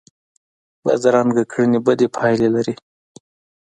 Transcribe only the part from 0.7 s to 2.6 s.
بدرنګه کړنې بدې پایلې